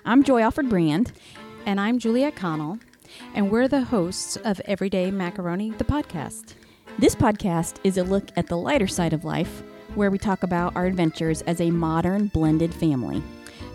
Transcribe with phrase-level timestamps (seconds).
[0.05, 1.13] I'm Joy Alfred Brand.
[1.67, 2.79] And I'm Juliet Connell,
[3.35, 6.55] and we're the hosts of Everyday Macaroni, the podcast.
[6.99, 9.63] This podcast is a look at the lighter side of life,
[9.95, 13.23] where we talk about our adventures as a modern blended family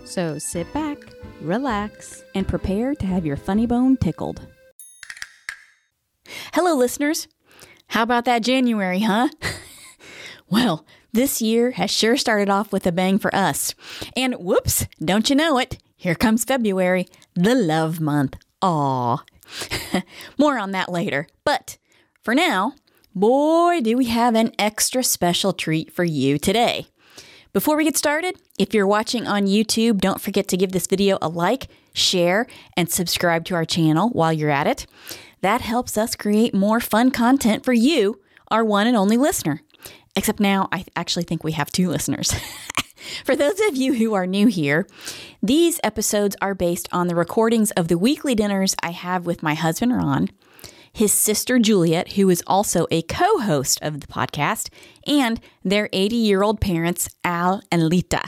[0.06, 0.98] So sit back,
[1.42, 2.24] relax.
[2.36, 4.42] and prepare to have your funny bone tickled.
[6.54, 7.28] Hello, listeners.
[7.90, 9.30] How about that January, huh?
[10.50, 13.73] well, this year has sure started off with a bang for us.
[14.16, 15.80] And whoops, don't you know it?
[15.98, 18.38] Here comes February, the love month.
[18.62, 19.23] Aw.
[20.38, 21.27] More on that later.
[21.44, 21.77] But
[22.22, 22.73] for now,
[23.16, 26.88] boy, do we have an extra special treat for you today.
[27.52, 31.18] Before we get started, if you're watching on YouTube, don't forget to give this video
[31.20, 32.46] a like, share,
[32.77, 34.85] and subscribe to our channel while you're at it.
[35.41, 39.62] That helps us create more fun content for you, our one and only listener.
[40.15, 42.34] Except now, I actually think we have two listeners.
[43.23, 44.85] For those of you who are new here,
[45.41, 49.54] these episodes are based on the recordings of the weekly dinners I have with my
[49.54, 50.29] husband Ron,
[50.91, 54.70] his sister Juliet, who is also a co host of the podcast,
[55.07, 58.24] and their 80 year old parents, Al and Lita.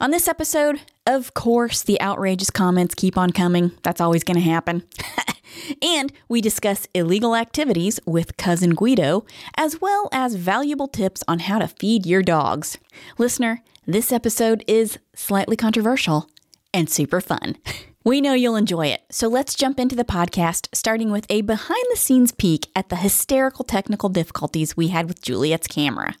[0.00, 3.72] On this episode, of course, the outrageous comments keep on coming.
[3.82, 4.82] That's always going to happen.
[5.80, 9.24] and we discuss illegal activities with cousin Guido,
[9.56, 12.78] as well as valuable tips on how to feed your dogs.
[13.18, 16.28] Listener, this episode is slightly controversial
[16.72, 17.56] and super fun.
[18.04, 21.84] We know you'll enjoy it, so let's jump into the podcast, starting with a behind
[21.88, 26.16] the scenes peek at the hysterical technical difficulties we had with Juliet's camera.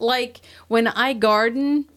[0.00, 1.88] Like when I garden,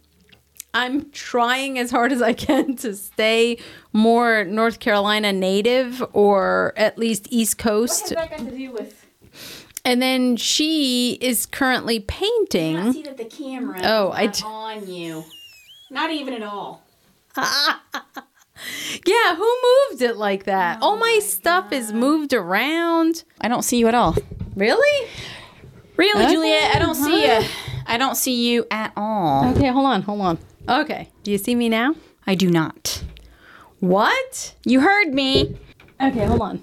[0.73, 3.57] I'm trying as hard as I can to stay
[3.93, 8.09] more North Carolina native or at least East Coast.
[8.09, 9.05] that got to do with?
[9.83, 12.93] And then she is currently painting.
[12.93, 15.23] see that the camera Oh, I d- on you.
[15.89, 16.83] Not even at all.
[19.07, 19.57] Yeah, who
[19.89, 20.83] moved it like that?
[20.83, 23.23] All oh my stuff is moved around.
[23.39, 24.15] I don't see you at all.
[24.55, 25.09] Really?
[25.97, 26.75] Really, Okay, Juliet?
[26.75, 27.41] I don't see huh?
[27.41, 27.47] you.
[27.87, 29.49] I don't see you at all.
[29.55, 30.37] Okay, hold on, hold on.
[30.69, 31.95] Okay, do you see me now?
[32.25, 33.03] I do not.
[33.79, 34.53] What?
[34.63, 35.57] You heard me.
[35.99, 36.61] Okay, hold on.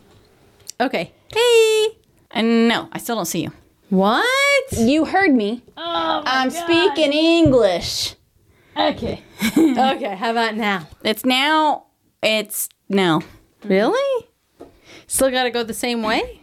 [0.81, 1.12] Okay.
[1.32, 1.98] Hey.
[2.31, 3.53] And no, I still don't see you.
[3.91, 4.72] What?
[4.72, 5.62] You heard me.
[5.76, 8.14] Oh I'm speaking English.
[8.76, 9.22] Okay.
[9.59, 10.86] okay, how about now?
[11.03, 11.86] It's now.
[12.22, 13.22] It's no.
[13.65, 14.26] Really?
[15.06, 16.42] Still got to go the same way?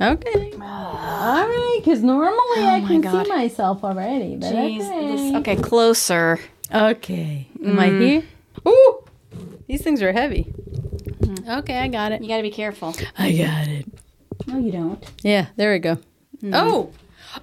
[0.00, 0.52] Okay.
[0.54, 3.26] All right, because normally oh I can God.
[3.26, 4.36] see myself already.
[4.36, 5.16] But Jeez, okay.
[5.16, 6.40] this- okay, closer.
[6.72, 7.48] Okay.
[7.64, 8.00] Am I mm.
[8.00, 8.22] here?
[8.66, 9.04] Ooh,
[9.66, 10.42] these things are heavy.
[11.24, 11.50] Hmm.
[11.58, 12.22] Okay, I got it.
[12.22, 12.94] You gotta be careful.
[13.18, 13.86] I got it.
[14.46, 15.04] No, you don't.
[15.22, 15.98] Yeah, there we go.
[16.42, 16.52] Mm.
[16.54, 16.90] Oh,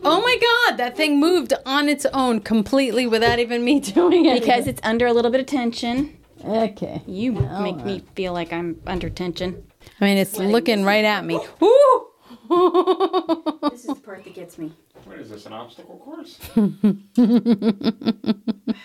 [0.04, 0.38] oh my
[0.70, 0.78] God!
[0.78, 4.42] That thing moved on its own completely without even me doing it.
[4.42, 6.18] Because it's under a little bit of tension.
[6.44, 7.02] okay.
[7.06, 9.64] You make me feel like I'm under tension.
[10.02, 11.36] I mean, it's looking right at me.
[11.62, 12.08] Ooh.
[13.72, 14.72] This is the part that gets me.
[15.06, 16.40] What is this, an obstacle course?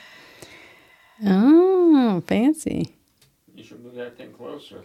[1.25, 2.95] oh, fancy.
[3.55, 4.83] You should move that thing closer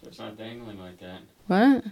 [0.00, 1.20] so it's not dangling like that.
[1.46, 1.84] What?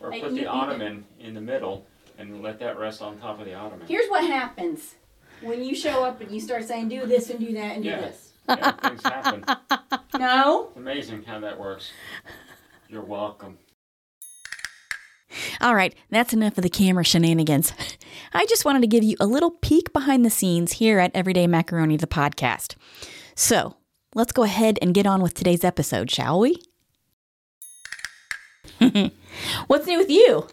[0.00, 1.86] Or put you- the you- ottoman in the middle
[2.18, 3.86] and let that rest on top of the ottoman.
[3.86, 4.94] Here's what happens
[5.42, 7.96] when you show up and you start saying, do this and do that and Yeah.
[7.96, 8.32] do this.
[8.48, 9.44] Yeah, things happen.
[10.18, 10.66] No?
[10.68, 11.90] It's amazing how that works.
[12.88, 13.58] You're welcome.
[15.60, 17.72] All right, that's enough of the camera shenanigans.
[18.32, 21.46] I just wanted to give you a little peek behind the scenes here at Everyday
[21.46, 22.76] Macaroni, the podcast.
[23.34, 23.76] So
[24.14, 26.60] let's go ahead and get on with today's episode, shall we?
[29.66, 30.46] What's new with you?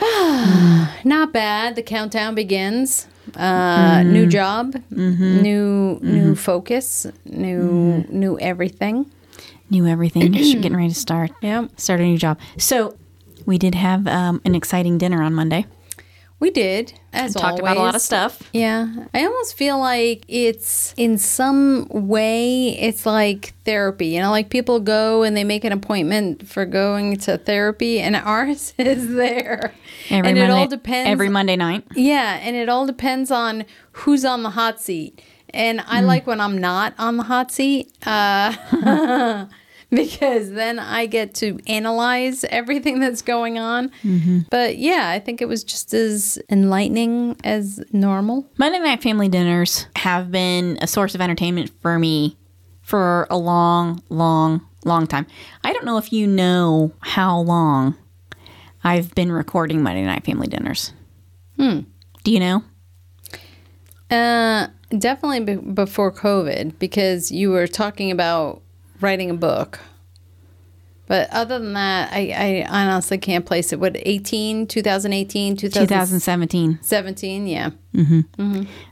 [1.04, 1.76] Not bad.
[1.76, 3.06] The countdown begins.
[3.36, 4.12] Uh, mm-hmm.
[4.12, 5.42] New job, mm-hmm.
[5.42, 6.34] new new mm-hmm.
[6.34, 9.10] focus, new new everything.
[9.68, 10.22] New everything.
[10.34, 11.30] You're getting ready to start.
[11.42, 12.40] Yep, Start a new job.
[12.56, 12.96] So
[13.50, 15.66] we did have um, an exciting dinner on Monday.
[16.38, 18.40] we did as Talked about a lot of stuff.
[18.52, 24.06] Yeah, I almost feel like it's in some way it's like therapy.
[24.06, 28.14] You know, like people go and they make an appointment for going to therapy, and
[28.34, 29.74] ours is there.
[30.10, 31.10] Every and Monday, it all depends.
[31.10, 31.84] Every Monday night.
[31.96, 35.20] Yeah, and it all depends on who's on the hot seat.
[35.52, 38.54] And I like when I'm not on the hot seat uh,
[39.94, 43.90] because then I get to analyze everything that's going on.
[44.50, 48.48] But yeah, I think it was just as enlightening as normal.
[48.56, 52.36] Monday night family dinners have been a source of entertainment for me
[52.82, 55.26] for a long, long, long time.
[55.64, 57.96] I don't know if you know how long
[58.82, 60.92] I've been recording Monday Night Family Dinners.
[61.56, 61.80] Hmm.
[62.24, 62.64] Do you know?
[64.10, 68.62] Uh, definitely be- before COVID because you were talking about
[69.00, 69.80] writing a book.
[71.06, 73.80] But other than that, I, I honestly can't place it.
[73.80, 76.74] What, 18, 2018, 2017.
[76.74, 77.46] 2017?
[77.48, 77.70] Yeah.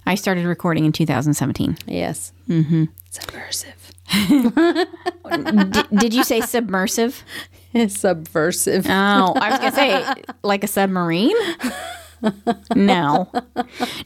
[0.05, 1.79] I started recording in 2017.
[1.87, 2.33] Yes.
[2.49, 2.87] Mm-hmm.
[3.11, 3.93] Subversive.
[5.71, 7.23] D- did you say submersive?
[7.89, 8.87] Subversive.
[8.87, 11.37] Oh, I was going to say like a submarine.
[12.75, 13.31] No.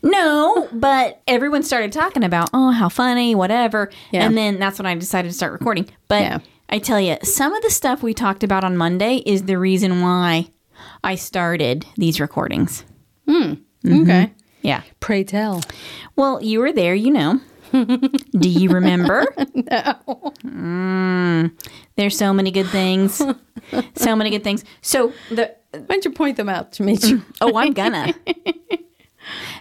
[0.03, 3.91] No, but everyone started talking about, oh, how funny, whatever.
[4.11, 4.25] Yeah.
[4.27, 5.89] And then that's when I decided to start recording.
[6.09, 6.39] But Yeah.
[6.69, 10.01] I tell you, some of the stuff we talked about on Monday is the reason
[10.01, 10.49] why
[11.05, 12.85] I started these recordings.
[13.27, 13.55] Hmm.
[13.85, 14.03] Mm-hmm.
[14.03, 14.33] Okay.
[14.63, 14.83] Yeah.
[15.01, 15.63] Pray tell.
[16.17, 17.41] Well, you were there, you know.
[17.73, 19.27] Do you remember?
[19.55, 20.33] no.
[20.45, 21.53] Mm.
[21.97, 23.23] there's so many good things.
[23.97, 24.65] So many good things.
[24.83, 26.99] So the Why don't you point them out to me?
[27.41, 28.15] Oh, I'm gonna.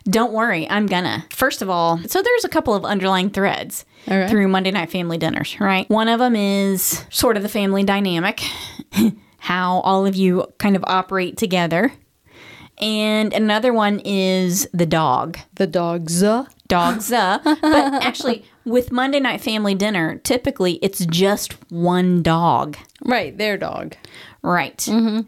[0.05, 1.25] Don't worry, I'm gonna.
[1.31, 4.29] First of all, so there's a couple of underlying threads right.
[4.29, 5.89] through Monday Night Family Dinners, right?
[5.89, 8.41] One of them is sort of the family dynamic,
[9.37, 11.93] how all of you kind of operate together.
[12.79, 15.37] And another one is the dog.
[15.55, 16.23] the dogs.
[16.67, 22.77] Dogs, uh, but actually, with Monday Night Family Dinner, typically it's just one dog.
[23.03, 23.95] Right, their dog.
[24.43, 24.87] Right.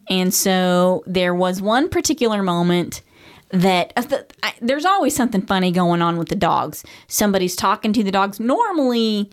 [0.09, 3.01] And so there was one particular moment
[3.49, 4.03] that uh,
[4.41, 6.83] I, there's always something funny going on with the dogs.
[7.07, 8.39] Somebody's talking to the dogs.
[8.39, 9.29] Normally,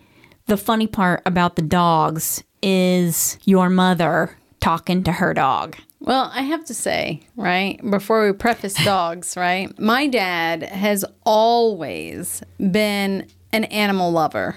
[0.47, 5.77] the funny part about the dogs is your mother talking to her dog.
[6.00, 12.43] Well, I have to say, right, before we preface dogs, right, my dad has always
[12.59, 14.56] been an animal lover.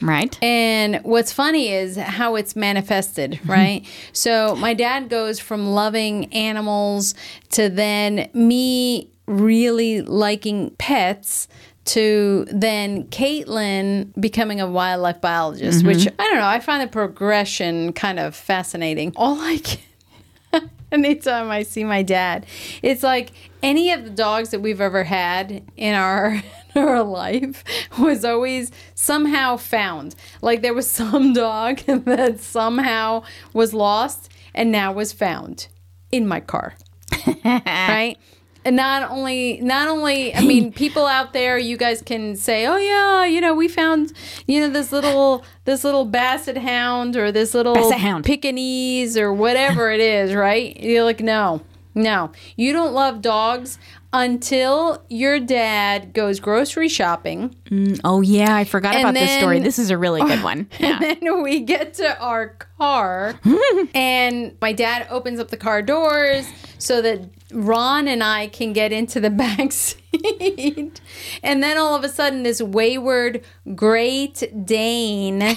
[0.00, 0.38] Right?
[0.42, 3.50] And what's funny is how it's manifested, mm-hmm.
[3.50, 3.86] right?
[4.12, 7.14] so my dad goes from loving animals
[7.52, 11.48] to then me really liking pets
[11.86, 15.88] to then Caitlin becoming a wildlife biologist, mm-hmm.
[15.88, 19.12] which I don't know, I find the progression kind of fascinating.
[19.16, 22.46] All I can anytime I see my dad.
[22.82, 23.32] It's like
[23.62, 26.42] any of the dogs that we've ever had in our
[26.88, 27.64] our life
[27.98, 30.14] was always somehow found.
[30.42, 35.68] Like there was some dog that somehow was lost and now was found
[36.12, 36.74] in my car.
[37.44, 38.16] right?
[38.64, 42.76] And not only not only I mean people out there you guys can say, "Oh
[42.76, 44.12] yeah, you know, we found,
[44.48, 48.24] you know, this little this little basset hound or this little Basset hound.
[48.24, 50.76] Pekingese or whatever it is, right?
[50.80, 51.62] You're like, "No.
[51.96, 52.30] No.
[52.56, 53.78] You don't love dogs
[54.12, 58.54] until your dad goes grocery shopping." Mm, oh, yeah.
[58.54, 59.58] I forgot And about this story.
[59.60, 60.68] This is a really good one.
[60.78, 61.02] Yeah.
[61.02, 63.40] And then we get to our car,
[63.94, 66.46] and my dad opens up the car doors
[66.78, 71.00] so that Ron and I can get into the back seat.
[71.42, 73.42] And then all of a sudden, this wayward
[73.74, 75.56] Great Dane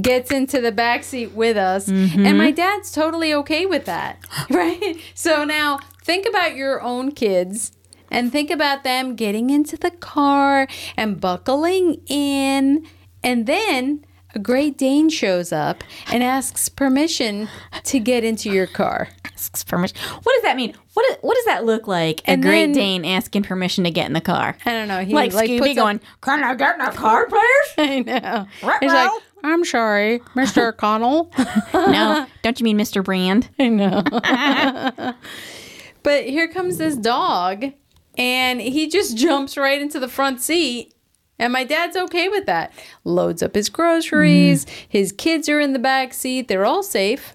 [0.00, 1.88] gets into the back seat with us.
[1.88, 2.54] And my mm-hmm.
[2.54, 4.18] dad's totally okay with that.
[4.50, 5.00] Right?
[5.14, 7.72] So now think about your own kids
[8.10, 12.86] and think about them getting into the car and buckling in.
[13.22, 14.04] And then
[14.34, 17.48] a Great Dane shows up and asks permission
[17.84, 19.08] to get into your car.
[19.32, 19.96] Asks permission.
[20.22, 20.74] What does that mean?
[20.94, 22.20] What, is, what does that look like?
[22.22, 24.56] A And Great then- Dane asking permission to get in the car.
[24.66, 25.04] I don't know.
[25.04, 27.40] He Like, like, Scooby puts up- going, Can I get in the car, please?
[27.78, 28.46] I know.
[28.80, 29.10] He's like,
[29.44, 30.74] I'm sorry, Mr.
[30.76, 31.30] Connell.
[31.74, 32.26] no.
[32.42, 33.04] Don't you mean Mr.
[33.04, 33.50] Brand?
[33.60, 34.02] I know.
[36.02, 37.66] but here comes this dog,
[38.16, 40.94] and he just jumps right into the front seat.
[41.38, 42.72] And my dad's okay with that.
[43.04, 44.64] Loads up his groceries.
[44.64, 44.86] Mm-hmm.
[44.88, 46.48] His kids are in the back seat.
[46.48, 47.34] They're all safe.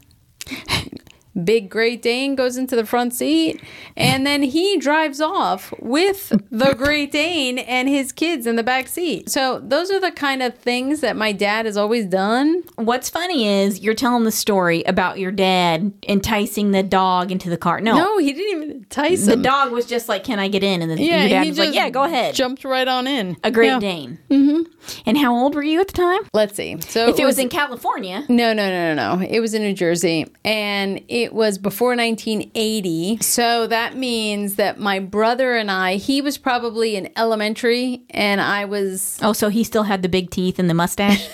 [1.43, 3.62] Big Great Dane goes into the front seat,
[3.96, 8.88] and then he drives off with the Great Dane and his kids in the back
[8.88, 9.29] seat.
[9.29, 12.63] So, those are the kind of things that my dad has always done.
[12.75, 17.58] What's funny is you're telling the story about your dad enticing the dog into the
[17.58, 17.79] car.
[17.81, 17.96] No.
[17.96, 19.41] No, he didn't even entice The him.
[19.41, 20.81] dog was just like, Can I get in?
[20.81, 22.36] And then Yeah, your dad he was like, just Yeah, go ahead.
[22.36, 23.38] Jumped right on in.
[23.43, 23.79] A Great Yeah.
[23.79, 24.19] Dane.
[24.29, 24.62] Mm-hmm.
[25.05, 26.22] And how old were you at the time?
[26.34, 26.77] Let's see.
[26.81, 28.24] So If it was in California.
[28.29, 29.25] no, no, no, no, no.
[29.27, 33.17] It was in New Jersey, and it was before 1980.
[33.21, 38.65] So that means that my brother and I, he was probably in elementary, and I
[38.65, 41.27] was Oh, so he still had the big teeth and the mustache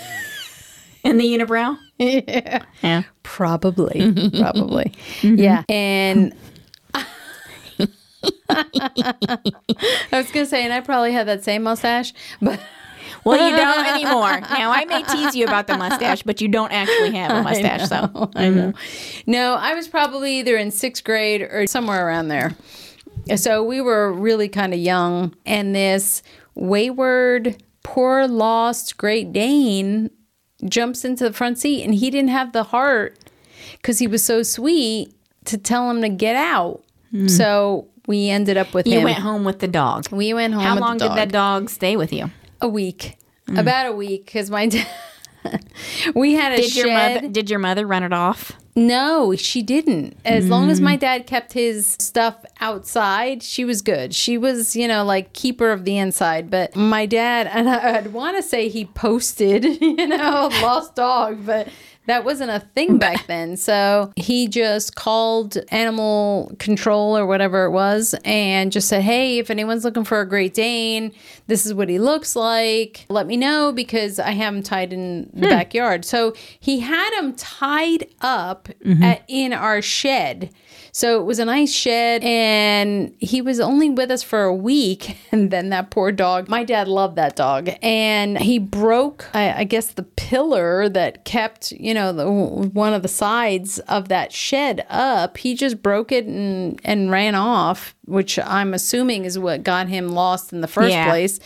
[1.04, 1.78] and the unibrow?
[1.98, 3.04] yeah, Yeah.
[3.24, 4.00] probably,
[4.40, 5.36] probably, mm-hmm.
[5.36, 6.34] yeah, and.
[8.50, 9.40] I
[10.12, 12.60] was gonna say, and I probably had that same mustache, but
[13.24, 14.42] Well, you don't anymore.
[14.42, 17.88] Now, I may tease you about the mustache, but you don't actually have a mustache,
[17.88, 18.32] so.
[18.36, 18.74] I know.
[19.26, 22.56] No, I was probably either in sixth grade or somewhere around there.
[23.36, 26.22] So we were really kind of young, and this
[26.54, 30.12] wayward, poor, lost Great Dane
[30.64, 33.18] jumps into the front seat, and he didn't have the heart
[33.74, 35.14] because he was so sweet
[35.46, 36.84] to tell him to get out.
[37.12, 37.28] Hmm.
[37.28, 38.88] So we ended up with.
[38.88, 39.06] You him.
[39.06, 40.08] went home with the dog.
[40.12, 40.64] we went home.
[40.64, 42.30] How with the long did that dog stay with you?
[42.66, 44.88] A week, about a week, because my dad.
[46.16, 46.86] we had a Did shed.
[46.86, 48.54] your mother did your mother run it off?
[48.76, 50.18] No, she didn't.
[50.26, 50.84] As long as Mm.
[50.84, 54.14] my dad kept his stuff outside, she was good.
[54.14, 56.50] She was, you know, like keeper of the inside.
[56.52, 61.46] But my dad, and I, I'd want to say he posted, you know, lost dog,
[61.46, 61.70] but
[62.08, 63.58] that wasn't a thing back then.
[63.58, 69.50] So he just called animal control or whatever it was and just said, hey, if
[69.50, 71.12] anyone's looking for a Great Dane,
[71.48, 73.06] this is what he looks like.
[73.10, 76.06] Let me know because I have him tied in the backyard.
[76.06, 79.04] So he had him tied up at, mm-hmm.
[79.04, 80.52] uh, in our shed.
[80.96, 85.18] So it was a nice shed, and he was only with us for a week.
[85.36, 89.64] And then that poor dog, my dad loved that dog, and he broke, I, I
[89.66, 94.86] guess, the pillar that kept, you know, the, one of the sides of that shed
[94.90, 95.38] up.
[95.38, 100.08] He just broke it and and ran off, which I'm assuming is what got him
[100.10, 101.10] lost in the first Yeah.
[101.10, 101.42] place.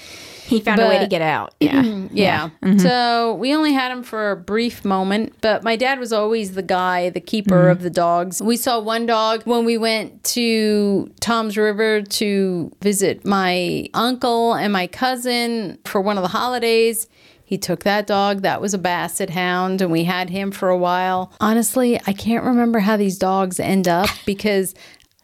[0.49, 1.53] He found a way to get out.
[1.59, 2.07] Yeah.
[2.11, 2.49] Yeah.
[2.61, 3.39] So mm-hmm.
[3.39, 7.09] we only had him for a brief moment, but my dad was always the guy,
[7.09, 7.71] the keeper mm-hmm.
[7.71, 8.41] of the dogs.
[8.41, 14.71] We saw one dog when we went to Toms River to visit my uncle and
[14.73, 17.07] my cousin for one of the holidays.
[17.43, 18.43] He took that dog.
[18.43, 21.33] That was a basset hound, and we had him for a while.
[21.39, 24.75] Honestly, I can't remember how these dogs end up because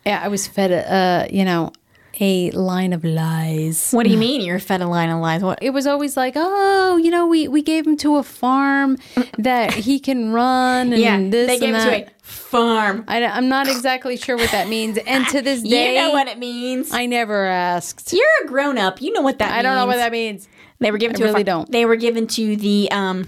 [0.05, 1.71] I was fed a, you know,
[2.19, 5.41] a line of lies What do you mean you're fed a line of lies?
[5.43, 5.59] What?
[5.61, 8.97] it was always like, oh, you know, we, we gave him to a farm
[9.37, 13.03] that he can run and Yeah, this they gave and it to a farm.
[13.07, 14.97] I, am not exactly sure what that means.
[14.97, 16.91] And to this day, You know what it means.
[16.91, 18.13] I never asked.
[18.13, 19.01] You're a grown up.
[19.01, 19.53] You know what that means.
[19.53, 19.63] I means.
[19.63, 20.47] don't know what that means.
[20.79, 21.43] They were given I to a farm.
[21.43, 21.71] don't.
[21.71, 23.27] They were given to the um,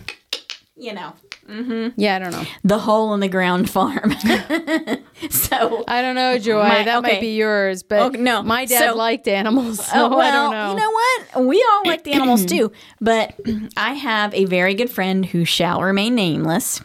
[0.75, 1.13] you know,
[1.47, 1.99] Mm-hmm.
[1.99, 2.43] Yeah, I don't know.
[2.63, 4.11] the hole in the ground farm.
[5.29, 6.61] so I don't know, Joy.
[6.63, 7.13] My- that okay.
[7.13, 8.43] might be yours, but Okay, no.
[8.43, 10.69] my dad So- liked animals, uh, so Oh, well, I don't know.
[10.71, 11.45] you know what?
[11.47, 12.71] We all like the animals too.
[13.01, 13.35] But
[13.77, 16.81] I have a very good friend who shall remain nameless,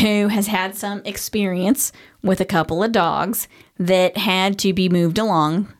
[0.00, 3.48] who has had some experience with a couple of dogs
[3.78, 5.72] that had to be moved along,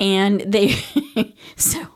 [0.00, 0.76] and they
[1.56, 1.86] so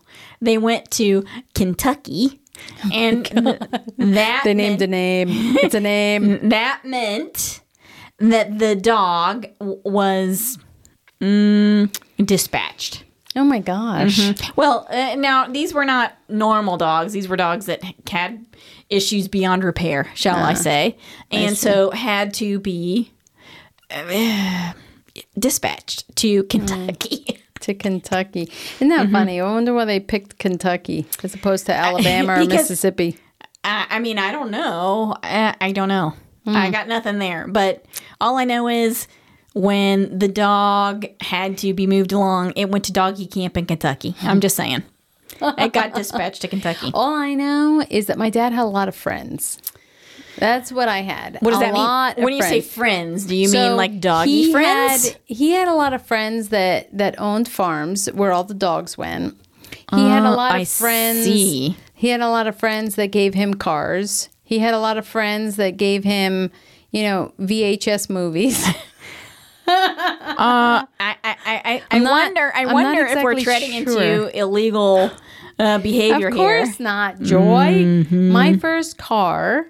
[0.41, 1.25] they went to
[1.55, 2.41] Kentucky,
[2.93, 5.29] and that they named meant- a name.
[5.59, 6.49] It's a name.
[6.49, 7.61] that meant
[8.19, 10.59] that the dog w- was
[11.21, 13.05] mm, dispatched.
[13.37, 14.33] Oh my gosh.
[14.57, 17.13] Well, uh, now these were not normal dogs.
[17.13, 18.45] These were dogs that had
[18.91, 20.97] issues beyond repair, shall I say,
[21.31, 23.13] and so had to be
[23.91, 24.73] uh,
[25.39, 27.41] dispatched to Kentucky.
[27.61, 28.51] To Kentucky.
[28.77, 29.13] Isn't that mm-hmm.
[29.13, 29.41] funny?
[29.41, 33.19] I wonder why they picked Kentucky as opposed to Alabama or Mississippi.
[33.65, 35.17] I, I mean, I don't know.
[35.23, 36.15] I, I don't know.
[36.47, 36.73] I mm.
[36.73, 37.47] got nothing there.
[37.47, 37.85] But
[38.21, 39.07] all I know is
[39.55, 44.15] when the dog had to be moved along, it went to doggy camp in Kentucky.
[44.23, 44.41] I'm hmm.
[44.41, 44.85] just saying.
[45.41, 46.91] It got dispatched to Kentucky.
[46.95, 49.59] All I know is that my dad had a lot of friends.
[50.39, 51.39] That's what I had.
[51.41, 52.19] What does a that mean?
[52.19, 52.75] of When you say friends.
[52.75, 55.09] friends, do you So mean like doggy he friends?
[55.11, 58.97] Had, he had a lot of friends that that owned farms where all the dogs
[58.99, 59.37] went.
[59.91, 61.25] He had a Oh, lot of I friends.
[61.25, 61.77] see.
[61.95, 64.29] He had a lot of friends that gave him cars.
[64.45, 66.51] He had a lot of friends that gave him,
[66.91, 68.65] you know, VHS movies.
[69.71, 72.53] Uh, I, I, I, I not- wonder.
[72.55, 74.03] I I'm wonder if we're exactly treading sure.
[74.03, 75.11] into illegal
[75.59, 76.65] uh, behavior of here.
[76.65, 77.85] course not, Joy.
[77.85, 78.31] Mm-hmm.
[78.31, 79.67] My first car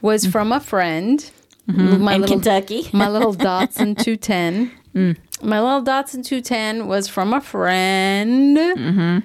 [0.00, 1.30] was from a friend.
[1.66, 2.88] My In little Kentucky.
[2.92, 4.72] my little Datsun 210.
[4.94, 5.16] Mm.
[5.42, 8.56] My little Datsun 210 was from a friend.
[8.56, 9.18] Mm-hmm.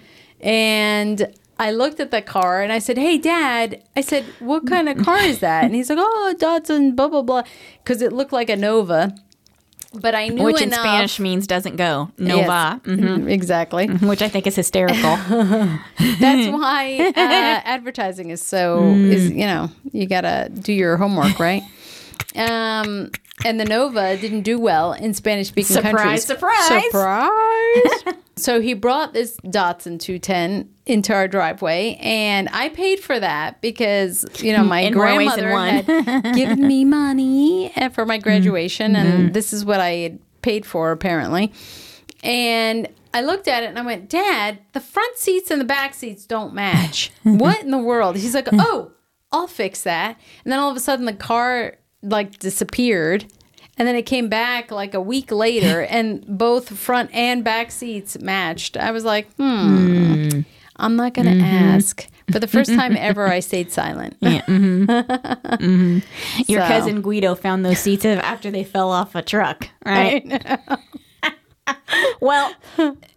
[0.45, 4.89] And I looked at the car and I said, Hey, Dad, I said, What kind
[4.89, 5.63] of car is that?
[5.63, 7.43] And he's like, Oh, Datsun, blah, blah, blah.
[7.83, 9.15] Because it looked like a Nova.
[10.01, 10.71] But I knew which in.
[10.71, 12.09] Spanish means doesn't go.
[12.17, 12.81] Nova.
[12.85, 13.29] Yes, Mhm.
[13.31, 13.87] Exactly.
[14.11, 15.15] Which I think is hysterical.
[16.19, 19.11] That's why uh, advertising is so Mm.
[19.11, 21.63] is you know you gotta do your homework right.
[22.35, 23.11] Um,
[23.45, 26.23] and the Nova didn't do well in Spanish speaking countries.
[26.25, 26.91] Surprise, countries.
[26.91, 28.01] surprise.
[28.03, 28.15] surprise!
[28.45, 34.25] So he brought this Datsun 210 into our driveway, and I paid for that because
[34.43, 36.03] you know my In more ways than grandmother one.
[36.23, 39.11] had given me money uh, for my graduation, Mm-hmm.
[39.11, 41.51] and this is what I had paid for apparently.
[42.23, 45.93] And I looked at it and I went, Dad, the front seats and the back
[45.93, 47.11] seats don't match.
[47.23, 48.15] what in the world?
[48.17, 48.91] He's like, Oh,
[49.31, 50.19] I'll fix that.
[50.43, 53.25] And then all of a sudden the car like disappeared.
[53.77, 58.19] And then it came back like a week later and both front and back seats
[58.19, 58.77] matched.
[58.77, 60.41] I was like, hmm, hmm.
[60.77, 61.43] I'm not going to mm-hmm.
[61.43, 62.07] ask.
[62.31, 64.19] For the first time ever, I stayed silent.
[64.19, 64.85] Mm-hmm.
[64.89, 66.41] Mm-hmm.
[66.51, 70.59] Your So- cousin Guido found those seats after they fell off a truck, right?
[72.21, 72.53] Well,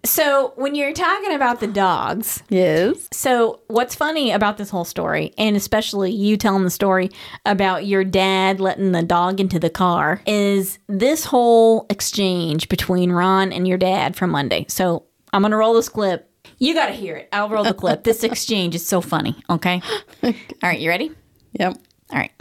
[0.04, 3.08] so when you're talking about the dogs, Yes.
[3.12, 7.10] so what's funny about this whole story, and especially you telling the story
[7.44, 13.52] about your dad letting the dog into the car, is this whole exchange between Ron
[13.52, 14.64] and your dad from Monday.
[14.68, 16.30] So I'm gonna roll this clip.
[16.58, 17.28] You gotta hear it.
[17.32, 18.04] I'll roll the clip.
[18.04, 19.36] This exchange is so funny.
[19.50, 19.82] Okay.
[20.22, 21.12] All right, you ready?
[21.60, 21.76] Yep.
[22.12, 22.32] All right.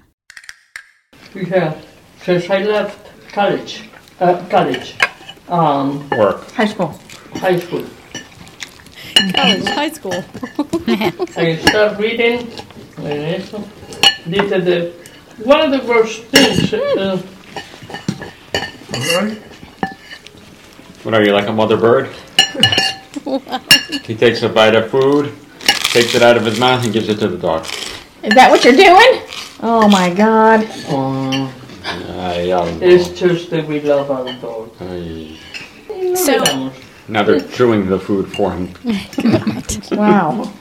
[1.35, 1.79] Yeah,
[2.23, 3.83] since I left college,
[4.19, 4.95] uh, college,
[5.49, 6.49] um, Work.
[6.51, 6.99] High school.
[7.35, 7.83] high school,
[9.35, 10.13] College, high school.
[11.37, 12.47] I started reading.
[12.97, 13.07] and
[13.41, 13.63] eso.
[14.25, 14.93] This is the
[15.43, 16.73] one of the worst things.
[16.73, 17.21] Uh,
[21.03, 22.09] What are you, like a mother bird?
[24.03, 25.31] he takes a bite of food,
[25.93, 27.65] takes it out of his mouth, and gives it to the dog.
[28.23, 29.21] Is that what you're doing?
[29.61, 30.67] Oh my god.
[30.89, 31.49] uh,
[31.89, 32.49] Ay,
[32.81, 34.71] it's just that we love our dog.
[34.81, 35.37] ay.
[36.15, 36.71] So
[37.07, 38.73] Now they're chewing the food for him.
[39.97, 40.51] wow.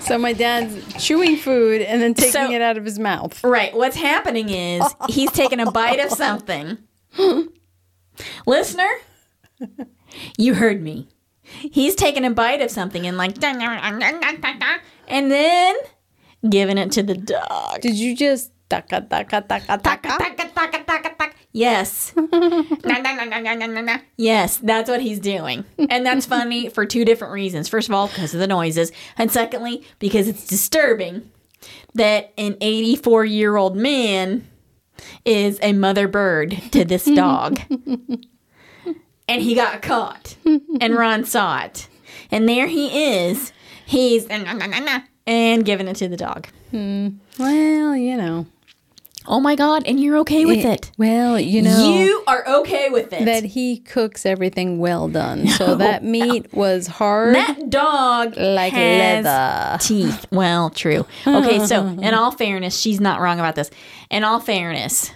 [0.00, 3.42] So my dad's chewing food and then taking So- it out of his mouth.
[3.44, 3.74] Right.
[3.74, 6.78] What's happening is he's taking a bite of something.
[8.46, 8.90] Listener,
[10.36, 11.08] you heard me.
[11.42, 15.76] He's taking a bite of something and like, and then
[16.48, 17.80] giving it to the dog.
[17.80, 20.08] Did you just taka taka taka taka?
[20.18, 21.34] taka taka taka taka.
[21.52, 22.12] Yes.
[22.16, 23.98] na, na, na, na, na, na, na.
[24.16, 25.64] yes, that's what he's doing.
[25.90, 27.68] And that's funny for two different reasons.
[27.68, 28.92] First of all, because of the noises.
[29.18, 31.28] And secondly, because it's disturbing
[31.94, 34.46] that an 84 year old man
[35.24, 37.60] is a mother bird to this dog.
[39.28, 40.36] and he got caught.
[40.80, 41.88] And Ron saw it.
[42.30, 43.52] And there he is.
[43.86, 46.46] He's and giving it to the dog.
[46.70, 47.08] Hmm.
[47.38, 48.46] Well, you know.
[49.30, 49.84] Oh my God.
[49.86, 50.90] And you're okay with it.
[50.98, 51.94] Well, you know.
[51.94, 53.24] You are okay with it.
[53.24, 55.46] that he cooks everything well done.
[55.46, 59.78] So that meat was hard That dog like leather.
[59.80, 60.26] teeth.
[60.32, 61.06] Well, true.
[61.26, 63.70] Okay, so in all fairness, she's not wrong about this.
[64.10, 65.12] In all fairness,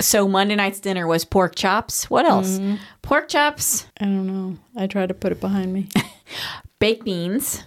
[0.00, 2.08] so Monday night's dinner was pork chops.
[2.08, 2.58] What else?
[2.58, 2.76] Mm-hmm.
[3.02, 4.58] Pork chops, I don't know.
[4.76, 5.88] I tried to put it behind me.
[6.78, 7.64] baked beans,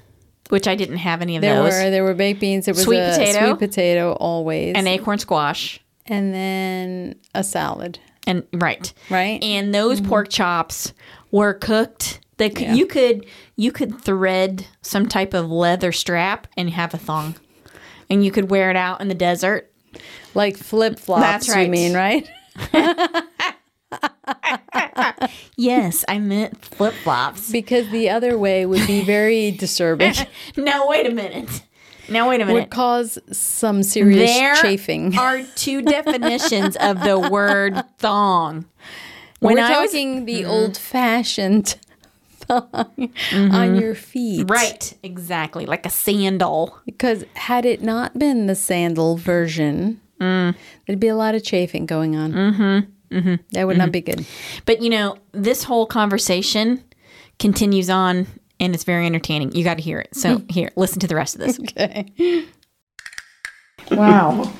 [0.49, 2.65] which I didn't have any of There those, were there were baked beans.
[2.65, 3.47] There was Sweet potato.
[3.47, 7.99] sweet potato always, and acorn squash, and then a salad.
[8.27, 9.41] and right, Right.
[9.43, 10.09] and those mm-hmm.
[10.09, 10.93] pork chops
[11.31, 12.19] were cooked.
[12.37, 16.97] They could, you could you could thread some type of leather strap and have a
[16.97, 17.35] thong,
[18.09, 19.71] and you could wear it out in the desert.
[20.33, 21.21] Like flip flops.
[21.21, 21.65] That's right.
[21.67, 22.29] You mean right?
[25.57, 27.51] Yes, I meant flip flops.
[27.51, 30.13] Because the other way would be very disturbing.
[30.57, 31.63] Now wait a minute.
[32.09, 32.61] Now wait a minute.
[32.61, 35.17] would cause some serious There chafing.
[35.17, 38.65] are two definitions of the word thong.
[39.39, 40.51] When We're I was- talking the mm-hmm.
[40.51, 41.77] old fashioned
[42.29, 43.75] thong on mm-hmm.
[43.75, 44.49] your feet.
[44.49, 46.79] right, exactly, like a sandal.
[46.85, 50.55] Because had it not been the sandal version, mm.
[50.85, 52.33] there'd be a lot of chafing going on.
[52.33, 52.91] Mm-hmm.
[53.09, 53.35] Mm-hmm.
[53.51, 54.25] That would not be good.
[54.65, 56.83] But you know, this whole conversation
[57.39, 58.27] continues on
[58.59, 59.53] and it's very entertaining.
[59.53, 60.15] You got to hear it.
[60.15, 60.47] So mm-hmm.
[60.49, 61.59] here, listen to the rest of this.
[61.77, 62.45] Okay.
[63.91, 64.51] Wow.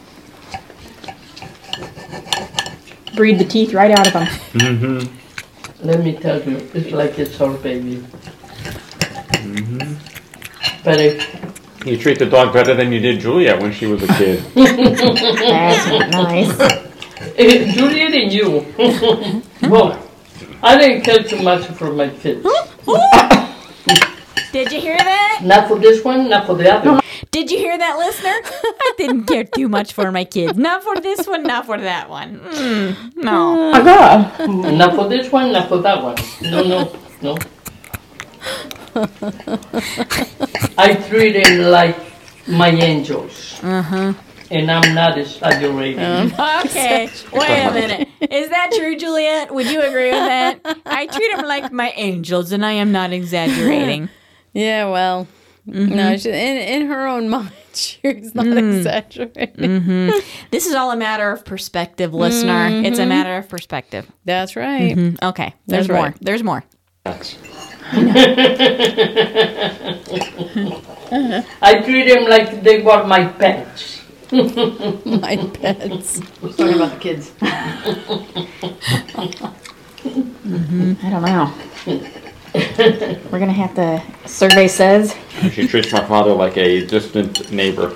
[3.15, 4.27] Breathe the teeth right out of them.
[4.53, 5.87] Mm-hmm.
[5.87, 7.95] Let me tell you, it's like a sour baby.
[9.45, 9.95] Mm-hmm.
[10.83, 14.07] But if You treat the dog better than you did Juliet when she was a
[14.07, 14.39] kid.
[14.55, 16.94] That's not nice.
[17.37, 18.65] Eh, Juliet and you.
[19.69, 19.99] well,
[20.63, 22.45] I didn't care too much for my kids.
[24.53, 25.41] Did you hear that?
[25.43, 26.91] Not for this one, not for the other.
[26.93, 27.01] One.
[27.31, 28.29] Did you hear that, listener?
[28.63, 30.57] I didn't care too much for my kids.
[30.57, 32.39] Not for this one, not for that one.
[32.39, 33.71] Mm, no.
[34.71, 36.15] not for this one, not for that one.
[36.41, 36.89] No, no,
[37.21, 37.37] no.
[40.77, 41.97] I treat them like
[42.47, 43.59] my angels.
[44.51, 45.99] And I'm not exaggerating.
[45.99, 48.09] Oh, okay, wait a minute.
[48.21, 49.53] Is that true, Juliet?
[49.53, 50.59] Would you agree with that?
[50.85, 54.09] I treat them like my angels, and I am not exaggerating.
[54.55, 55.27] Yeah, well,
[55.65, 56.15] no, mm-hmm.
[56.15, 58.77] she, in, in her own mind, she was not mm-hmm.
[58.77, 59.81] exaggerating.
[59.81, 60.11] Mm-hmm.
[60.49, 62.69] This is all a matter of perspective, listener.
[62.69, 64.09] It's a matter of perspective.
[64.23, 65.17] That's right.
[65.21, 66.05] Okay, there's That's more.
[66.05, 66.17] right.
[66.21, 66.63] There's more.
[71.61, 73.94] I treat them like they were my pets.
[74.31, 76.21] My pets.
[76.55, 77.31] Sorry about the kids.
[81.01, 81.53] I don't know.
[83.31, 84.01] We're gonna have to.
[84.27, 85.15] Survey says.
[85.51, 87.95] She treats my father like a distant neighbor.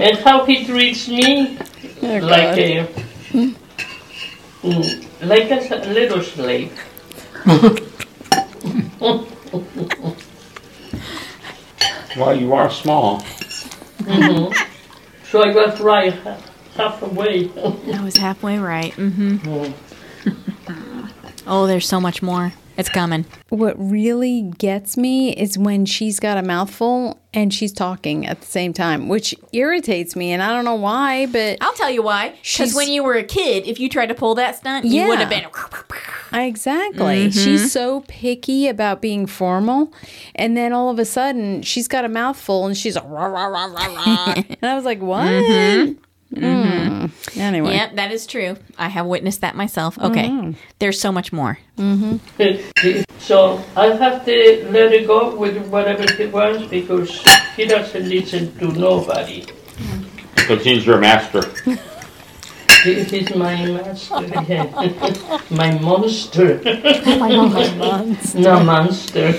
[0.00, 1.56] And how he treats me
[2.02, 2.88] like a
[3.32, 6.72] mm, like a s- little slave.
[12.16, 13.20] Well, you are small.
[15.24, 16.12] So I was right
[16.74, 17.48] halfway.
[17.56, 18.92] I was halfway right.
[18.94, 19.72] Mm-hmm.
[21.46, 22.52] oh, there's so much more.
[22.76, 23.24] It's coming.
[23.48, 28.46] What really gets me is when she's got a mouthful and she's talking at the
[28.46, 30.32] same time, which irritates me.
[30.32, 32.34] And I don't know why, but I'll tell you why.
[32.42, 35.18] Because when you were a kid, if you tried to pull that stunt, you would
[35.18, 35.48] have Yeah.
[35.48, 35.50] been.
[36.34, 37.28] Exactly.
[37.28, 37.38] Mm-hmm.
[37.38, 39.92] She's so picky about being formal.
[40.34, 43.46] And then all of a sudden, she's got a mouthful and she's a rah, rah,
[43.46, 44.34] rah, rah, rah.
[44.48, 45.26] and I was like, what?
[45.26, 45.92] Mm-hmm.
[46.34, 47.10] Mm.
[47.36, 47.74] Anyway.
[47.74, 48.56] Yep, that is true.
[48.78, 49.98] I have witnessed that myself.
[49.98, 51.58] Okay, there's so much more.
[53.18, 57.22] so I have to let it go with whatever he wants because
[57.56, 59.46] he doesn't listen to nobody.
[60.34, 61.42] Because he's your master.
[62.82, 64.64] He, he's my master, yeah.
[65.50, 66.60] my monster.
[66.64, 68.40] My monster.
[68.40, 69.28] No monster.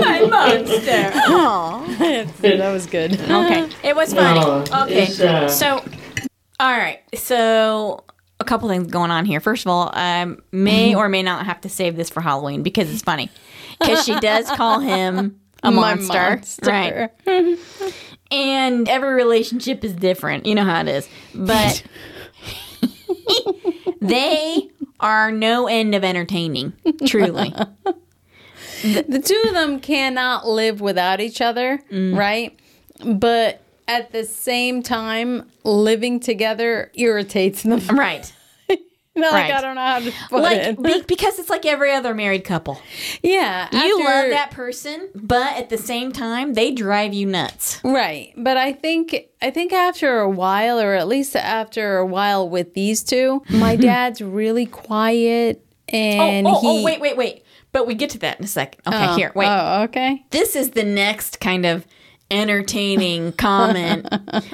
[0.00, 1.12] My monster.
[1.14, 1.96] Aw.
[2.40, 3.20] that was good.
[3.20, 4.40] Okay, it was funny.
[4.40, 5.84] No, okay, uh, so
[6.62, 8.04] all right, so
[8.38, 9.40] a couple things going on here.
[9.40, 10.98] First of all, I may mm-hmm.
[10.98, 13.30] or may not have to save this for Halloween because it's funny.
[13.80, 17.10] Because she does call him a My monster, right?
[18.30, 20.46] And every relationship is different.
[20.46, 21.08] You know how it is.
[21.34, 21.82] But
[24.00, 24.70] they
[25.00, 26.74] are no end of entertaining,
[27.06, 27.52] truly.
[28.84, 32.16] the two of them cannot live without each other, mm.
[32.16, 32.56] right?
[33.04, 33.60] But
[33.92, 37.80] at the same time, living together irritates them.
[37.96, 38.32] right.
[39.14, 40.82] No, like, I don't know how to put Like it.
[40.82, 42.80] be, because it's like every other married couple.
[43.22, 47.80] yeah, You after- love that person, but at the same time, they drive you nuts.
[47.84, 48.32] Right.
[48.36, 52.72] But I think I think after a while or at least after a while with
[52.74, 53.82] these two, my mm-hmm.
[53.82, 57.44] dad's really quiet oh, and oh, oh, he oh, wait, wait, wait.
[57.72, 58.82] But we get to that in a second.
[58.86, 59.48] Okay, Oh, here, wait.
[59.48, 60.24] Oh, okay.
[60.30, 61.86] this is the next kind of
[62.32, 64.08] entertaining comment.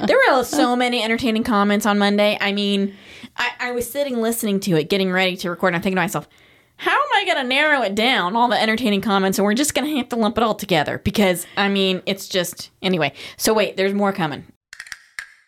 [0.07, 2.37] There were so many entertaining comments on Monday.
[2.41, 2.95] I mean,
[3.37, 6.03] I, I was sitting listening to it, getting ready to record, and I'm thinking to
[6.03, 6.29] myself,
[6.77, 9.75] how am I going to narrow it down, all the entertaining comments, and we're just
[9.75, 10.99] going to have to lump it all together?
[10.99, 12.71] Because, I mean, it's just.
[12.83, 14.45] Anyway, so wait, there's more coming.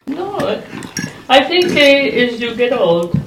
[0.06, 0.38] No,
[1.28, 3.18] I think uh, as you get old,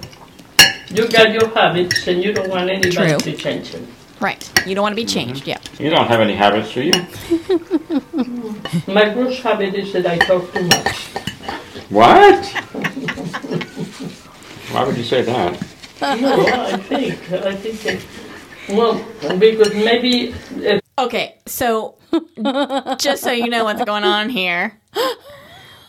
[0.89, 3.18] you got your habits and you don't want anybody True.
[3.18, 3.88] to change them.
[4.23, 4.65] Right.
[4.65, 5.45] You don't want to be changed.
[5.45, 5.59] Yeah.
[5.77, 6.93] You don't have any habits, do you?
[8.88, 11.07] My worst habit is that I talk too much.
[11.89, 12.45] What?
[14.71, 15.62] Why would you say that?
[16.01, 17.99] No, I think, I think that,
[18.69, 19.05] well,
[19.38, 20.33] because maybe
[20.65, 21.95] uh, Okay, so
[22.97, 24.79] just so you know what's going on here,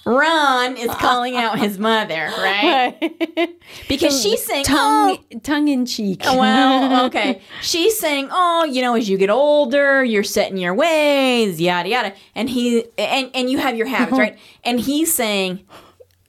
[0.07, 2.97] Ron is calling out his mother, right?
[3.89, 6.23] Because she's saying, tongue "Oh, tongue in cheek.
[6.25, 7.41] Oh, well, okay.
[7.63, 11.89] She's saying, "Oh, you know, as you get older, you're set in your ways, yada
[11.89, 14.39] yada." And he and and you have your habits, right?
[14.65, 15.65] And he's saying,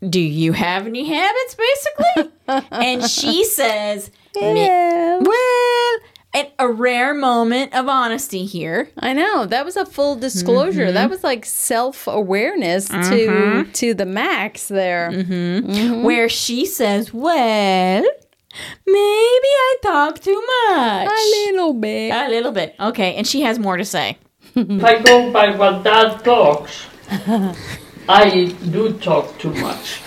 [0.07, 2.31] "Do you have any habits, basically?"
[2.71, 5.19] and she says, Yeah.
[5.19, 5.54] "Well."
[6.35, 8.89] At a rare moment of honesty here.
[8.99, 10.91] I know that was a full disclosure.
[10.91, 11.11] That mm-hmm.
[11.11, 13.71] was like self awareness to mm-hmm.
[13.71, 15.11] to the max there.
[15.11, 16.03] Mm-hmm.
[16.03, 18.03] where she says, Well,
[18.85, 21.07] maybe I talk too much.
[21.07, 22.11] A little bit.
[22.11, 22.75] A little bit.
[22.81, 24.17] Okay, and she has more to say.
[24.55, 26.87] if I go by what dad talks,
[28.09, 30.01] I do talk too much.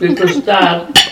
[0.00, 1.09] Because dad is, is,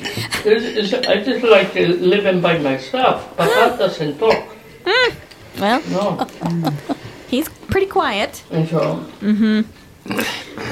[0.00, 4.48] I just like living by myself, but dad doesn't talk.
[4.86, 5.14] Hmm.
[5.58, 6.26] Well, No.
[7.28, 8.44] he's pretty quiet.
[8.50, 9.62] And so, mm-hmm.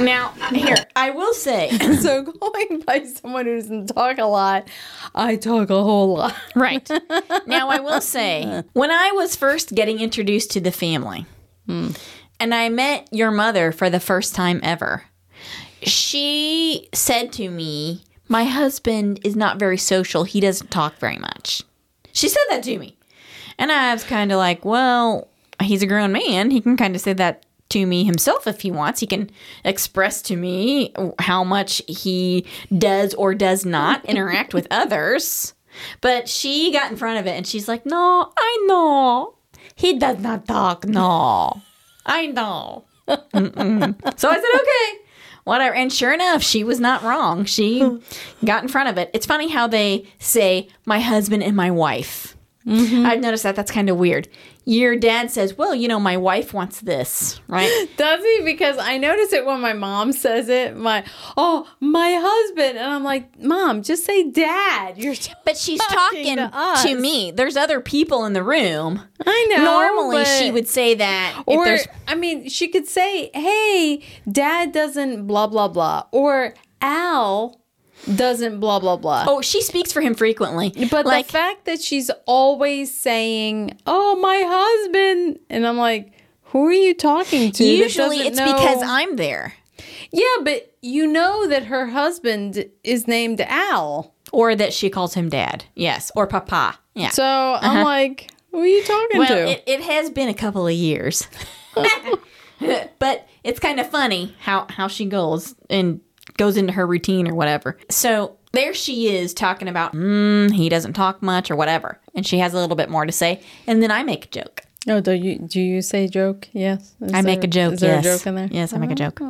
[0.05, 4.69] Now, here, I will say, so going by someone who doesn't talk a lot,
[5.15, 6.35] I talk a whole lot.
[6.55, 6.89] right.
[7.47, 11.27] Now, I will say, when I was first getting introduced to the family,
[11.67, 11.91] hmm.
[12.39, 15.05] and I met your mother for the first time ever,
[15.83, 20.25] she said to me, My husband is not very social.
[20.25, 21.63] He doesn't talk very much.
[22.13, 22.97] She said that to me.
[23.59, 25.29] And I was kind of like, Well,
[25.61, 26.51] he's a grown man.
[26.51, 29.01] He can kind of say that to me himself if he wants.
[29.01, 29.31] He can
[29.65, 35.55] express to me how much he does or does not interact with others.
[36.01, 39.35] But she got in front of it and she's like, No, I know.
[39.77, 40.87] He does not talk.
[40.87, 41.61] No,
[42.07, 42.85] I know.
[43.07, 45.04] So I said, Okay,
[45.45, 45.75] whatever.
[45.75, 47.45] And sure enough, she was not wrong.
[47.45, 48.01] She
[48.45, 49.11] got in front of it.
[49.15, 52.34] It's funny how they say, My husband and my wife.
[52.67, 53.05] Mm-hmm.
[53.05, 54.27] I've noticed that that's kind of weird.
[54.65, 57.89] Your dad says, Well, you know, my wife wants this, right?
[57.99, 58.41] Does he?
[58.43, 60.75] Because I notice it when my mom says it.
[60.75, 61.05] My
[61.37, 64.97] oh, my husband, and I'm like, Mom, just say Dad.
[64.97, 67.31] You're But she's Talking talking, to to, me.
[67.33, 69.03] There's other people in the room.
[69.27, 69.65] I know.
[69.65, 71.43] Normally, she would say that.
[71.47, 71.77] Or
[72.09, 77.61] I mean, she could say, "Hey, Dad doesn't blah blah blah," or Al
[78.15, 79.25] doesn't blah blah blah.
[79.29, 80.73] oh, she speaks for him frequently.
[80.91, 86.13] But like, the fact that she's always saying, "Oh, my husband," and I'm like,
[86.45, 89.55] "Who are you talking to?" usually it's know- because I'm there,
[90.11, 95.29] yeah, but you know that her husband is named Al, or that she calls him
[95.29, 95.65] dad.
[95.75, 96.79] Yes, or papa.
[96.95, 97.09] Yeah.
[97.09, 97.85] so I'm uh-huh.
[97.85, 101.27] like, "Who are you talking well, to?" it, it has been a couple of years,
[102.99, 106.01] but it's kind of funny how how she goes and
[106.37, 107.77] goes into her routine or whatever.
[107.91, 112.39] So there she is talking about mm, he doesn't talk much or whatever, and she
[112.39, 114.63] has a little bit more to say, and then I make a joke.
[114.89, 116.49] oh, do you do you say joke?
[116.53, 117.73] Yes, Is I make there- a joke.
[117.75, 118.05] Is there yes.
[118.05, 118.49] a joke in there?
[118.51, 119.21] Yes, I make a joke.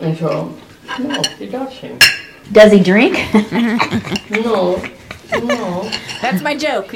[0.00, 0.54] And so,
[0.98, 2.04] no, he doesn't.
[2.52, 3.18] Does he drink?
[4.30, 4.84] No, no,
[5.30, 6.92] That's my joke.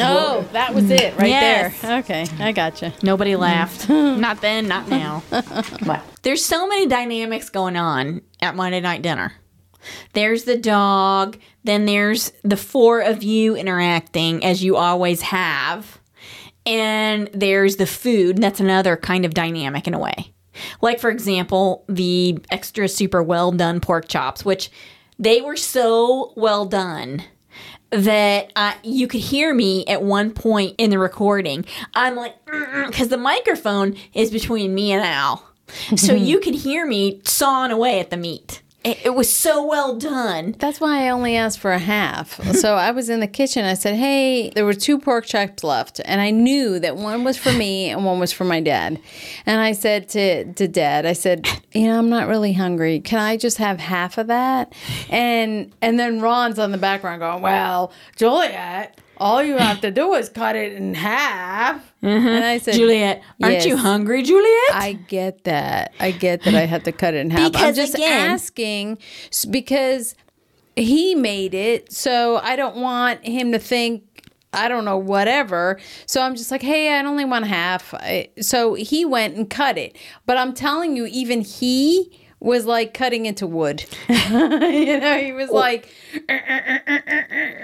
[0.00, 1.80] Oh, that was it right Yes.
[1.80, 1.98] there.
[2.00, 2.92] Okay, I gotcha.
[3.02, 3.88] Nobody laughed.
[3.88, 5.22] not then, not now.
[5.30, 9.32] but there's so many dynamics going on at Monday night dinner.
[10.12, 15.98] There's the dog, then there's the four of you interacting as you always have.
[16.66, 20.34] And there's the food, and that's another kind of dynamic in a way.
[20.82, 24.70] Like, for example, the extra super well done pork chops, which
[25.18, 27.24] they were so well done
[27.90, 31.64] that I, you could hear me at one point in the recording.
[31.94, 32.34] I'm like,
[32.86, 35.44] because the microphone is between me and Al.
[35.96, 36.24] So mm-hmm.
[36.24, 38.62] you could hear me sawing away at the meat.
[38.82, 40.54] It, was so well done.
[40.58, 42.42] That's why I only asked for a half.
[42.54, 43.66] so I was in the kitchen.
[43.66, 47.36] I said, "Hey, there were two pork chops left, and I knew that one was
[47.36, 48.98] for me and one was for my dad."
[49.44, 53.00] And I said to to Dad, I said, "You know, I'm not really hungry.
[53.00, 54.72] Can I just have half of that?"
[55.10, 60.14] And and then Ron's on the background going, "Well, Juliet." All you have to do
[60.14, 61.76] is cut it in half.
[62.02, 62.26] Mm-hmm.
[62.26, 64.72] And I said, Juliet, aren't you hungry, Juliet?
[64.72, 65.92] I get that.
[66.00, 67.54] I get that I have to cut it in half.
[67.54, 68.98] I'm just again- asking
[69.50, 70.14] because
[70.74, 74.04] he made it, so I don't want him to think
[74.52, 75.78] I don't know whatever.
[76.06, 77.94] So I'm just like, hey, I only want half.
[77.94, 82.94] I, so he went and cut it, but I'm telling you, even he was like
[82.94, 83.84] cutting into wood.
[84.08, 85.92] you know, he was like,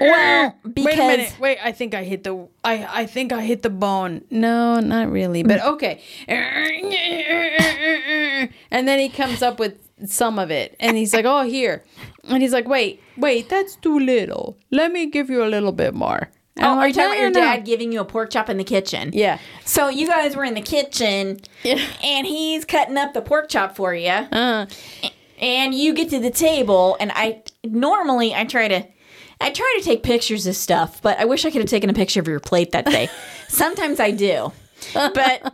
[0.01, 1.59] well, because wait a minute, wait.
[1.63, 2.47] I think I hit the.
[2.63, 4.23] I I think I hit the bone.
[4.31, 5.73] No, not really, but mm.
[5.73, 6.03] okay.
[8.71, 11.83] And then he comes up with some of it, and he's like, "Oh, here,"
[12.29, 14.59] and he's like, "Wait, wait, that's too little.
[14.71, 17.11] Let me give you a little bit more." And Oh, I'm are you like, talking
[17.11, 19.11] about your no, no." dad giving you a pork chop in the kitchen?
[19.13, 19.39] Yeah.
[19.65, 21.79] So you guys were in the kitchen, Yeah.
[22.03, 24.67] and he's cutting up the pork chop for you, Uh,
[25.41, 28.87] and you get to the table, and I normally I try to.
[29.39, 31.93] I try to take pictures of stuff, but I wish I could have taken a
[31.93, 33.11] picture of your plate that day.
[33.49, 34.51] Sometimes I do.
[34.95, 35.53] But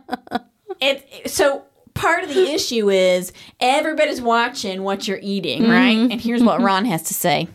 [0.79, 1.63] it so
[1.93, 5.97] part of the issue is everybody's watching what you're eating, right?
[6.09, 7.49] And here's what Ron has to say.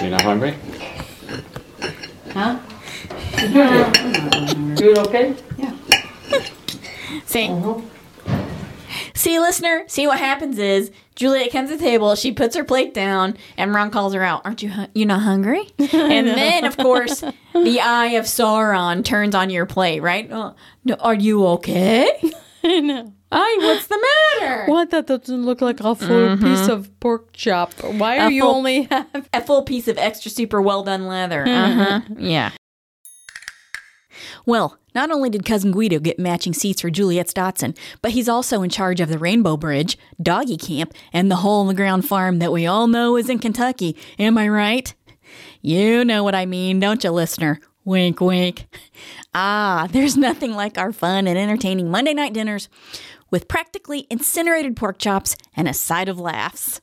[0.00, 0.54] You're not hungry?
[2.34, 2.58] Huh?
[4.78, 5.34] You okay?
[5.58, 5.74] Yeah.
[7.26, 7.50] See?
[9.14, 12.94] See, listener, see what happens is Juliet comes to the table, she puts her plate
[12.94, 14.42] down, and Ron calls her out.
[14.44, 15.70] Aren't you hu- you not hungry?
[15.78, 20.30] and then, of course, the eye of Sauron turns on your plate, right?
[20.30, 22.10] Uh, no, are you okay?
[22.64, 23.12] I know.
[23.34, 23.96] Aye, what's the
[24.40, 24.66] matter?
[24.70, 24.90] What?
[24.90, 27.72] That doesn't look like a full piece of pork chop.
[27.82, 29.28] Why A are you full- only have?
[29.32, 31.46] A full piece of extra super well done leather.
[31.46, 32.00] Uh huh.
[32.18, 32.50] Yeah.
[34.44, 38.62] Well, not only did Cousin Guido get matching seats for Juliet's Datsun, but he's also
[38.62, 42.38] in charge of the Rainbow Bridge, Doggy Camp, and the hole in the ground farm
[42.40, 43.96] that we all know is in Kentucky.
[44.18, 44.92] Am I right?
[45.62, 47.60] You know what I mean, don't you, listener?
[47.84, 48.66] Wink, wink.
[49.34, 52.68] Ah, there's nothing like our fun and entertaining Monday night dinners
[53.32, 56.80] with practically incinerated pork chops and a side of laughs.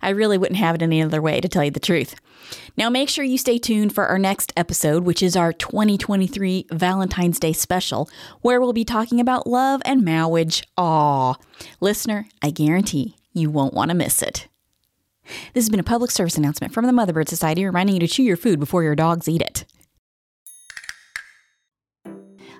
[0.00, 2.14] I really wouldn't have it any other way, to tell you the truth.
[2.76, 7.40] Now, make sure you stay tuned for our next episode, which is our 2023 Valentine's
[7.40, 8.08] Day special,
[8.42, 10.62] where we'll be talking about love and marriage.
[10.76, 11.34] Aw.
[11.80, 14.48] Listener, I guarantee you won't want to miss it.
[15.54, 18.22] This has been a public service announcement from the Motherbird Society reminding you to chew
[18.22, 19.64] your food before your dogs eat it.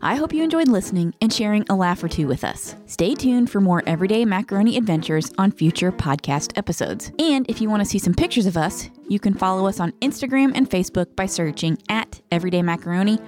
[0.02, 2.74] I hope you enjoyed listening and sharing a laugh or two with us.
[2.86, 7.12] Stay tuned for more everyday macaroni adventures on future podcast episodes.
[7.18, 9.92] And if you want to see some pictures of us, you can follow us on
[10.00, 13.18] Instagram and Facebook by searching at Everyday Macaroni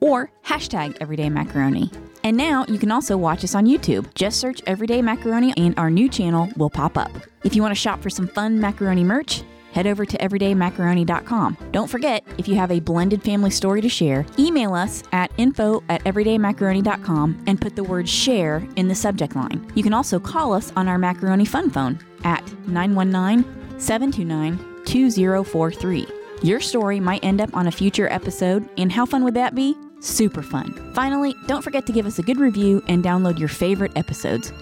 [0.00, 1.90] or hashtag Everyday Macaroni.
[2.24, 4.12] And now you can also watch us on YouTube.
[4.14, 7.10] Just search Everyday Macaroni and our new channel will pop up.
[7.44, 9.42] If you want to shop for some fun macaroni merch,
[9.72, 11.56] head over to everydaymacaroni.com.
[11.72, 15.82] Don't forget, if you have a blended family story to share, email us at info
[15.88, 19.70] at everydaymacaroni.com and put the word share in the subject line.
[19.74, 26.06] You can also call us on our macaroni fun phone at 919 729 2043.
[26.42, 29.76] Your story might end up on a future episode, and how fun would that be?
[30.00, 30.72] Super fun.
[30.94, 34.52] Finally, don't forget to give us a good review and download your favorite episodes.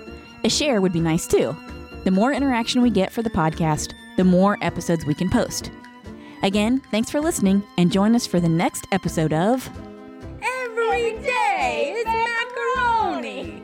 [0.45, 1.57] A share would be nice too.
[2.05, 5.71] The more interaction we get for the podcast, the more episodes we can post.
[6.43, 9.67] Again, thanks for listening and join us for the next episode of
[10.43, 13.60] Every Day is Macaroni.